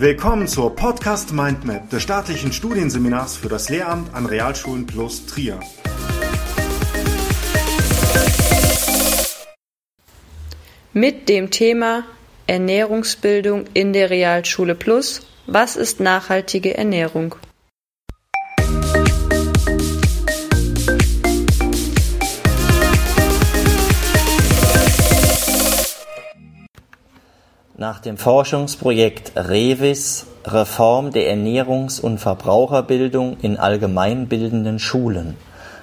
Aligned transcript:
Willkommen 0.00 0.48
zur 0.48 0.74
Podcast 0.74 1.34
Mindmap 1.34 1.90
des 1.90 2.02
staatlichen 2.02 2.54
Studienseminars 2.54 3.36
für 3.36 3.50
das 3.50 3.68
Lehramt 3.68 4.14
an 4.14 4.24
Realschulen 4.24 4.86
plus 4.86 5.26
Trier. 5.26 5.60
Mit 10.94 11.28
dem 11.28 11.50
Thema 11.50 12.04
Ernährungsbildung 12.46 13.66
in 13.74 13.92
der 13.92 14.08
Realschule 14.08 14.74
Plus. 14.74 15.20
Was 15.46 15.76
ist 15.76 16.00
nachhaltige 16.00 16.78
Ernährung? 16.78 17.34
Nach 27.80 27.98
dem 27.98 28.18
Forschungsprojekt 28.18 29.32
REVIS 29.36 30.26
Reform 30.44 31.12
der 31.12 31.34
Ernährungs- 31.34 31.98
und 31.98 32.18
Verbraucherbildung 32.18 33.38
in 33.40 33.56
allgemeinbildenden 33.56 34.78
Schulen 34.78 35.34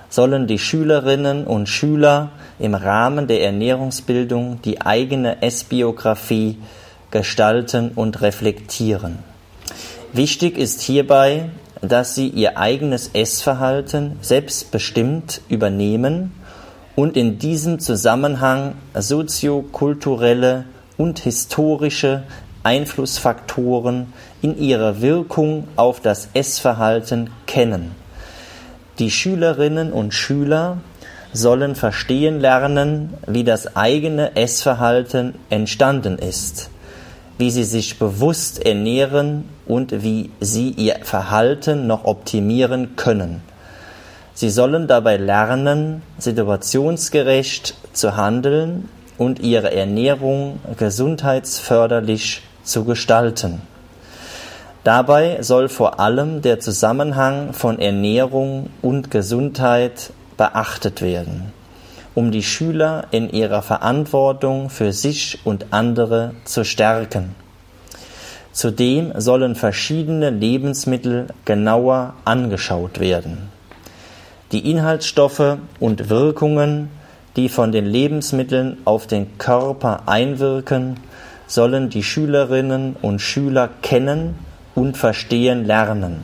sollen 0.07 0.45
die 0.45 0.59
Schülerinnen 0.59 1.47
und 1.47 1.67
Schüler 1.67 2.29
im 2.59 2.75
Rahmen 2.75 3.25
der 3.25 3.41
Ernährungsbildung 3.41 4.61
die 4.61 4.79
eigene 4.79 5.41
Essbiografie 5.41 6.59
gestalten 7.09 7.93
und 7.95 8.21
reflektieren. 8.21 9.17
Wichtig 10.13 10.59
ist 10.59 10.81
hierbei, 10.81 11.49
dass 11.81 12.13
sie 12.13 12.27
ihr 12.27 12.59
eigenes 12.59 13.09
Essverhalten 13.15 14.19
selbstbestimmt 14.21 15.41
übernehmen 15.49 16.31
und 16.95 17.17
in 17.17 17.39
diesem 17.39 17.79
Zusammenhang 17.79 18.75
soziokulturelle 18.93 20.65
und 20.97 21.19
historische 21.19 22.23
Einflussfaktoren 22.63 24.13
in 24.41 24.57
ihrer 24.57 25.01
Wirkung 25.01 25.67
auf 25.75 26.01
das 26.01 26.29
Essverhalten 26.33 27.29
kennen. 27.45 27.95
Die 28.99 29.11
Schülerinnen 29.11 29.93
und 29.93 30.13
Schüler 30.13 30.79
sollen 31.31 31.75
verstehen 31.75 32.39
lernen, 32.39 33.13
wie 33.27 33.43
das 33.43 33.75
eigene 33.75 34.35
Essverhalten 34.35 35.35
entstanden 35.49 36.17
ist, 36.17 36.69
wie 37.37 37.51
sie 37.51 37.63
sich 37.63 37.99
bewusst 37.99 38.65
ernähren 38.65 39.45
und 39.67 40.03
wie 40.03 40.31
sie 40.39 40.71
ihr 40.71 40.97
Verhalten 41.03 41.85
noch 41.85 42.05
optimieren 42.05 42.95
können. 42.95 43.41
Sie 44.33 44.49
sollen 44.49 44.87
dabei 44.87 45.17
lernen, 45.17 46.01
situationsgerecht 46.17 47.75
zu 47.93 48.17
handeln 48.17 48.89
und 49.17 49.39
ihre 49.39 49.73
Ernährung 49.73 50.59
gesundheitsförderlich 50.77 52.41
zu 52.63 52.83
gestalten. 52.83 53.61
Dabei 54.83 55.41
soll 55.41 55.67
vor 55.67 55.99
allem 55.99 56.41
der 56.41 56.59
Zusammenhang 56.59 57.53
von 57.53 57.79
Ernährung 57.79 58.69
und 58.81 59.11
Gesundheit 59.11 60.11
beachtet 60.37 61.01
werden, 61.01 61.51
um 62.15 62.31
die 62.31 62.43
Schüler 62.43 63.05
in 63.11 63.29
ihrer 63.29 63.61
Verantwortung 63.61 64.69
für 64.69 64.93
sich 64.93 65.39
und 65.43 65.67
andere 65.71 66.35
zu 66.45 66.63
stärken. 66.63 67.35
Zudem 68.53 69.11
sollen 69.19 69.55
verschiedene 69.55 70.29
Lebensmittel 70.29 71.27
genauer 71.45 72.13
angeschaut 72.23 72.99
werden. 72.99 73.49
Die 74.51 74.71
Inhaltsstoffe 74.71 75.57
und 75.79 76.09
Wirkungen 76.09 76.89
die 77.37 77.49
von 77.49 77.71
den 77.71 77.85
Lebensmitteln 77.85 78.77
auf 78.83 79.05
den 79.05 79.37
Körper 79.37 80.07
einwirken, 80.07 80.99
sollen 81.45 81.89
die 81.89 82.03
Schülerinnen 82.03 82.95
und 83.01 83.19
Schüler 83.19 83.69
kennen 83.81 84.35
und 84.73 84.97
verstehen 84.97 85.63
lernen. 85.63 86.23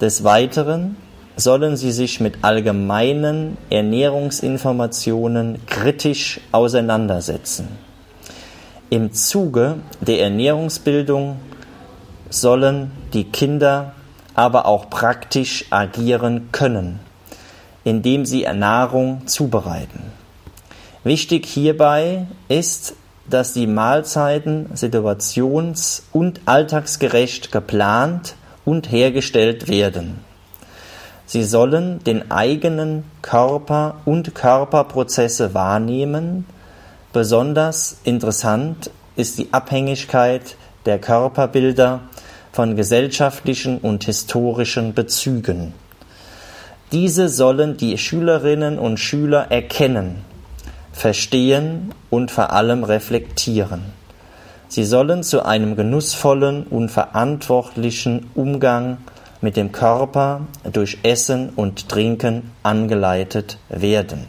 Des 0.00 0.24
Weiteren 0.24 0.96
sollen 1.36 1.76
sie 1.76 1.92
sich 1.92 2.20
mit 2.20 2.42
allgemeinen 2.42 3.56
Ernährungsinformationen 3.70 5.64
kritisch 5.66 6.40
auseinandersetzen. 6.50 7.68
Im 8.90 9.12
Zuge 9.12 9.76
der 10.00 10.20
Ernährungsbildung 10.20 11.36
sollen 12.28 12.90
die 13.14 13.24
Kinder 13.24 13.94
aber 14.34 14.66
auch 14.66 14.90
praktisch 14.90 15.66
agieren 15.70 16.48
können 16.50 17.00
indem 17.84 18.24
sie 18.26 18.46
Nahrung 18.46 19.26
zubereiten. 19.26 20.12
Wichtig 21.04 21.46
hierbei 21.46 22.26
ist, 22.48 22.94
dass 23.28 23.52
die 23.52 23.66
Mahlzeiten 23.66 24.68
situations- 24.74 26.02
und 26.12 26.40
alltagsgerecht 26.46 27.50
geplant 27.52 28.34
und 28.64 28.90
hergestellt 28.90 29.68
werden. 29.68 30.20
Sie 31.26 31.44
sollen 31.44 32.04
den 32.04 32.30
eigenen 32.30 33.04
Körper 33.22 33.96
und 34.04 34.34
Körperprozesse 34.34 35.54
wahrnehmen. 35.54 36.46
Besonders 37.12 37.96
interessant 38.04 38.90
ist 39.16 39.38
die 39.38 39.52
Abhängigkeit 39.52 40.56
der 40.84 40.98
Körperbilder 40.98 42.00
von 42.52 42.76
gesellschaftlichen 42.76 43.78
und 43.78 44.04
historischen 44.04 44.94
Bezügen. 44.94 45.72
Diese 46.92 47.30
sollen 47.30 47.78
die 47.78 47.96
Schülerinnen 47.96 48.78
und 48.78 48.98
Schüler 48.98 49.50
erkennen, 49.50 50.24
verstehen 50.92 51.94
und 52.10 52.30
vor 52.30 52.52
allem 52.52 52.84
reflektieren. 52.84 53.80
Sie 54.68 54.84
sollen 54.84 55.22
zu 55.22 55.44
einem 55.44 55.74
genussvollen 55.74 56.64
und 56.64 56.90
verantwortlichen 56.90 58.30
Umgang 58.34 58.98
mit 59.40 59.56
dem 59.56 59.72
Körper 59.72 60.42
durch 60.70 60.98
Essen 61.02 61.48
und 61.56 61.88
Trinken 61.88 62.50
angeleitet 62.62 63.56
werden. 63.70 64.26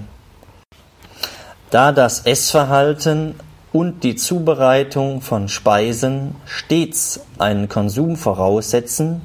Da 1.70 1.92
das 1.92 2.22
Essverhalten 2.22 3.36
und 3.74 4.04
die 4.06 4.16
Zubereitung 4.16 5.20
von 5.20 5.50
Speisen 5.50 6.36
stets 6.46 7.20
einen 7.40 7.68
Konsum 7.68 8.16
voraussetzen, 8.16 9.22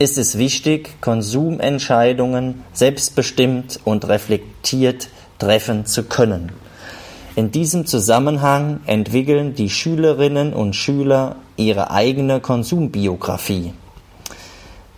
ist 0.00 0.16
es 0.16 0.38
wichtig, 0.38 1.02
Konsumentscheidungen 1.02 2.64
selbstbestimmt 2.72 3.80
und 3.84 4.08
reflektiert 4.08 5.08
treffen 5.38 5.84
zu 5.84 6.04
können. 6.04 6.52
In 7.36 7.52
diesem 7.52 7.84
Zusammenhang 7.84 8.80
entwickeln 8.86 9.54
die 9.54 9.68
Schülerinnen 9.68 10.54
und 10.54 10.74
Schüler 10.74 11.36
ihre 11.56 11.90
eigene 11.90 12.40
Konsumbiografie. 12.40 13.74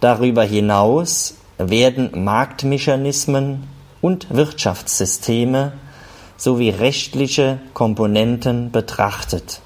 Darüber 0.00 0.44
hinaus 0.44 1.34
werden 1.58 2.24
Marktmechanismen 2.24 3.64
und 4.00 4.28
Wirtschaftssysteme 4.30 5.72
sowie 6.36 6.70
rechtliche 6.70 7.58
Komponenten 7.74 8.70
betrachtet. 8.70 9.60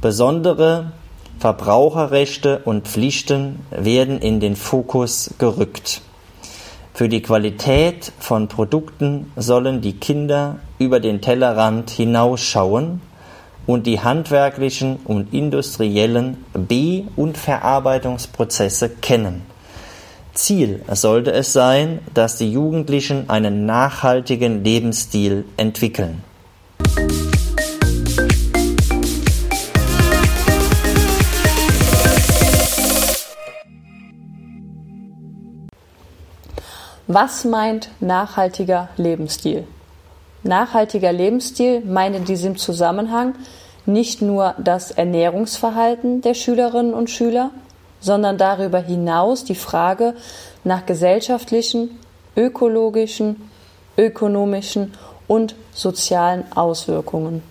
Besondere 0.00 0.92
Verbraucherrechte 1.40 2.60
und 2.66 2.86
Pflichten 2.86 3.60
werden 3.70 4.18
in 4.18 4.40
den 4.40 4.56
Fokus 4.56 5.34
gerückt. 5.38 6.02
Für 6.92 7.08
die 7.08 7.22
Qualität 7.22 8.12
von 8.18 8.46
Produkten 8.48 9.32
sollen 9.36 9.80
die 9.80 9.94
Kinder 9.94 10.58
über 10.78 11.00
den 11.00 11.22
Tellerrand 11.22 11.88
hinausschauen 11.88 13.00
und 13.66 13.86
die 13.86 14.00
handwerklichen 14.00 14.98
und 15.04 15.32
industriellen 15.32 16.44
Be- 16.52 17.04
und 17.16 17.38
Verarbeitungsprozesse 17.38 18.90
kennen. 18.90 19.46
Ziel 20.34 20.82
sollte 20.92 21.32
es 21.32 21.54
sein, 21.54 22.00
dass 22.12 22.36
die 22.36 22.52
Jugendlichen 22.52 23.30
einen 23.30 23.64
nachhaltigen 23.64 24.62
Lebensstil 24.62 25.46
entwickeln. 25.56 26.22
Was 37.12 37.44
meint 37.44 37.90
nachhaltiger 37.98 38.88
Lebensstil? 38.96 39.66
Nachhaltiger 40.44 41.12
Lebensstil 41.12 41.80
meint 41.80 42.14
in 42.14 42.24
diesem 42.24 42.56
Zusammenhang 42.56 43.34
nicht 43.84 44.22
nur 44.22 44.54
das 44.58 44.92
Ernährungsverhalten 44.92 46.20
der 46.20 46.34
Schülerinnen 46.34 46.94
und 46.94 47.10
Schüler, 47.10 47.50
sondern 47.98 48.38
darüber 48.38 48.78
hinaus 48.78 49.42
die 49.42 49.56
Frage 49.56 50.14
nach 50.62 50.86
gesellschaftlichen, 50.86 51.98
ökologischen, 52.36 53.50
ökonomischen 53.98 54.92
und 55.26 55.56
sozialen 55.72 56.44
Auswirkungen. 56.54 57.42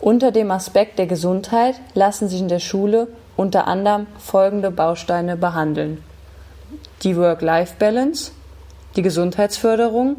Unter 0.00 0.30
dem 0.30 0.52
Aspekt 0.52 1.00
der 1.00 1.08
Gesundheit 1.08 1.74
lassen 1.94 2.28
sich 2.28 2.40
in 2.40 2.46
der 2.46 2.60
Schule 2.60 3.08
unter 3.36 3.66
anderem 3.66 4.06
folgende 4.20 4.70
Bausteine 4.70 5.36
behandeln. 5.36 6.04
Die 7.02 7.16
Work-Life-Balance, 7.16 8.37
die 8.98 9.02
Gesundheitsförderung, 9.02 10.16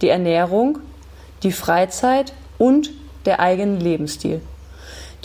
die 0.00 0.08
Ernährung, 0.08 0.78
die 1.42 1.52
Freizeit 1.52 2.32
und 2.56 2.90
der 3.26 3.40
eigene 3.40 3.76
Lebensstil. 3.76 4.40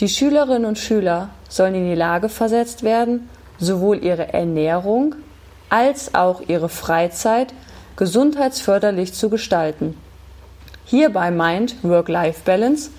Die 0.02 0.10
Schülerinnen 0.10 0.66
und 0.66 0.78
Schüler 0.78 1.30
sollen 1.48 1.76
in 1.76 1.88
die 1.90 1.96
Lage 1.96 2.28
versetzt 2.28 2.84
werden, 2.84 3.30
sowohl 3.60 4.04
ihre 4.04 4.34
Ernährung 4.34 5.16
als 5.70 6.16
auch 6.16 6.42
ihre 6.48 6.68
Freizeit 6.68 7.54
gesundheitsförderlich 7.96 9.14
zu 9.14 9.30
gestalten. 9.30 9.98
Hierbei 10.84 11.32
meint 11.32 11.82
Work-Life-Balance 11.84 12.92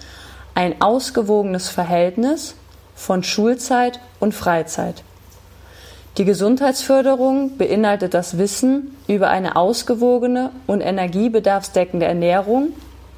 ein 0.54 0.80
ausgewogenes 0.80 1.68
Verhältnis 1.68 2.54
von 2.94 3.22
Schulzeit 3.22 4.00
und 4.20 4.34
Freizeit. 4.34 5.04
Die 6.18 6.24
Gesundheitsförderung 6.24 7.58
beinhaltet 7.58 8.12
das 8.12 8.38
Wissen 8.38 8.96
über 9.06 9.30
eine 9.30 9.54
ausgewogene 9.54 10.50
und 10.66 10.80
energiebedarfsdeckende 10.80 12.06
Ernährung 12.06 12.70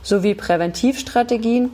sowie 0.03 0.35
Präventivstrategien, 0.35 1.71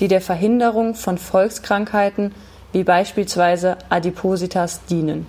die 0.00 0.08
der 0.08 0.20
Verhinderung 0.20 0.96
von 0.96 1.16
Volkskrankheiten 1.16 2.34
wie 2.72 2.82
beispielsweise 2.82 3.78
Adipositas 3.88 4.84
dienen. 4.86 5.28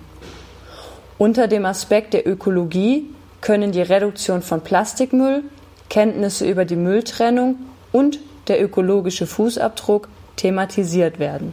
Unter 1.16 1.46
dem 1.46 1.64
Aspekt 1.64 2.12
der 2.14 2.26
Ökologie 2.26 3.08
können 3.40 3.70
die 3.70 3.82
Reduktion 3.82 4.42
von 4.42 4.62
Plastikmüll, 4.62 5.44
Kenntnisse 5.88 6.44
über 6.44 6.64
die 6.64 6.74
Mülltrennung 6.74 7.54
und 7.92 8.18
der 8.48 8.60
ökologische 8.60 9.28
Fußabdruck 9.28 10.08
thematisiert 10.34 11.20
werden. 11.20 11.52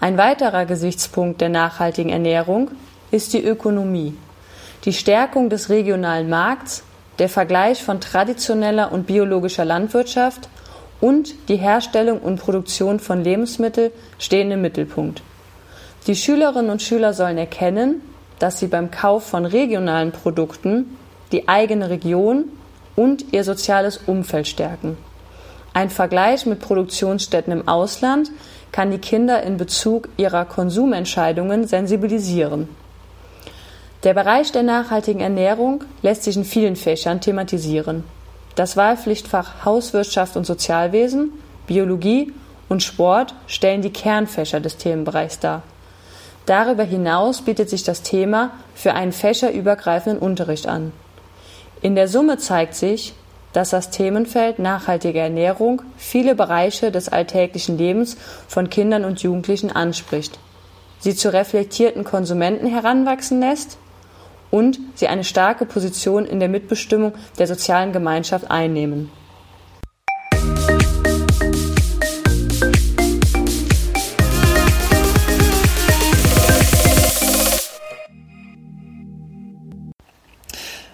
Ein 0.00 0.16
weiterer 0.16 0.64
Gesichtspunkt 0.64 1.42
der 1.42 1.50
nachhaltigen 1.50 2.10
Ernährung 2.10 2.70
ist 3.10 3.34
die 3.34 3.44
Ökonomie. 3.44 4.16
Die 4.86 4.94
Stärkung 4.94 5.50
des 5.50 5.68
regionalen 5.68 6.30
Markts, 6.30 6.84
der 7.18 7.28
Vergleich 7.28 7.82
von 7.82 8.00
traditioneller 8.00 8.92
und 8.92 9.06
biologischer 9.06 9.66
Landwirtschaft 9.66 10.48
und 11.02 11.34
die 11.50 11.56
Herstellung 11.56 12.18
und 12.20 12.40
Produktion 12.40 12.98
von 12.98 13.22
Lebensmitteln 13.22 13.90
stehen 14.18 14.50
im 14.50 14.62
Mittelpunkt. 14.62 15.22
Die 16.06 16.16
Schülerinnen 16.16 16.70
und 16.70 16.80
Schüler 16.80 17.12
sollen 17.12 17.36
erkennen, 17.36 18.00
dass 18.38 18.58
sie 18.58 18.68
beim 18.68 18.90
Kauf 18.90 19.26
von 19.26 19.44
regionalen 19.44 20.12
Produkten 20.12 20.96
die 21.30 21.46
eigene 21.46 21.90
Region 21.90 22.46
und 22.96 23.34
ihr 23.34 23.44
soziales 23.44 23.98
Umfeld 23.98 24.48
stärken. 24.48 24.96
Ein 25.74 25.90
Vergleich 25.90 26.46
mit 26.46 26.60
Produktionsstätten 26.60 27.52
im 27.52 27.68
Ausland 27.68 28.30
kann 28.72 28.90
die 28.90 28.98
Kinder 28.98 29.42
in 29.42 29.56
Bezug 29.56 30.08
ihrer 30.16 30.44
Konsumentscheidungen 30.44 31.66
sensibilisieren. 31.66 32.68
Der 34.04 34.14
Bereich 34.14 34.50
der 34.52 34.62
nachhaltigen 34.62 35.20
Ernährung 35.20 35.84
lässt 36.02 36.22
sich 36.22 36.36
in 36.36 36.44
vielen 36.44 36.76
Fächern 36.76 37.20
thematisieren. 37.20 38.04
Das 38.54 38.76
Wahlpflichtfach 38.76 39.64
Hauswirtschaft 39.64 40.36
und 40.36 40.46
Sozialwesen, 40.46 41.32
Biologie 41.66 42.32
und 42.68 42.82
Sport 42.82 43.34
stellen 43.46 43.82
die 43.82 43.92
Kernfächer 43.92 44.60
des 44.60 44.76
Themenbereichs 44.76 45.38
dar. 45.38 45.62
Darüber 46.46 46.84
hinaus 46.84 47.42
bietet 47.42 47.68
sich 47.68 47.82
das 47.84 48.02
Thema 48.02 48.50
für 48.74 48.94
einen 48.94 49.12
fächerübergreifenden 49.12 50.18
Unterricht 50.18 50.66
an. 50.66 50.92
In 51.82 51.94
der 51.94 52.08
Summe 52.08 52.38
zeigt 52.38 52.74
sich, 52.74 53.14
dass 53.52 53.70
das 53.70 53.90
Themenfeld 53.90 54.58
nachhaltige 54.58 55.18
Ernährung 55.18 55.82
viele 55.96 56.34
Bereiche 56.34 56.90
des 56.90 57.08
alltäglichen 57.08 57.78
Lebens 57.78 58.16
von 58.48 58.70
Kindern 58.70 59.04
und 59.04 59.22
Jugendlichen 59.22 59.70
anspricht, 59.70 60.38
sie 60.98 61.14
zu 61.14 61.32
reflektierten 61.32 62.04
Konsumenten 62.04 62.66
heranwachsen 62.66 63.40
lässt 63.40 63.78
und 64.50 64.78
sie 64.94 65.08
eine 65.08 65.24
starke 65.24 65.64
Position 65.64 66.26
in 66.26 66.40
der 66.40 66.48
Mitbestimmung 66.48 67.12
der 67.38 67.46
sozialen 67.46 67.92
Gemeinschaft 67.92 68.50
einnehmen. 68.50 69.10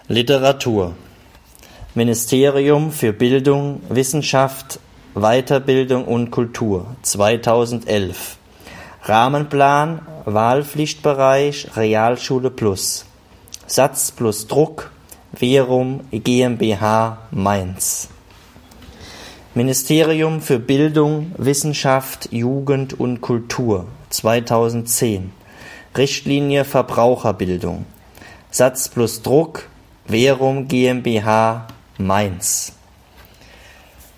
Literatur 0.08 0.94
Ministerium 1.96 2.92
für 2.92 3.14
Bildung, 3.14 3.80
Wissenschaft, 3.88 4.80
Weiterbildung 5.14 6.04
und 6.04 6.30
Kultur 6.30 6.94
2011 7.00 8.36
Rahmenplan 9.04 10.02
Wahlpflichtbereich 10.26 11.74
Realschule 11.74 12.50
Plus. 12.50 13.06
Satz 13.66 14.12
plus 14.12 14.46
Druck 14.46 14.90
Verum 15.32 16.02
GmbH 16.10 17.16
Mainz. 17.30 18.10
Ministerium 19.54 20.42
für 20.42 20.58
Bildung, 20.58 21.32
Wissenschaft, 21.38 22.30
Jugend 22.30 23.00
und 23.00 23.22
Kultur 23.22 23.86
2010 24.10 25.32
Richtlinie 25.96 26.66
Verbraucherbildung. 26.66 27.86
Satz 28.50 28.90
plus 28.90 29.22
Druck 29.22 29.70
Verum 30.04 30.68
GmbH 30.68 31.68
Mainz. 31.98 32.72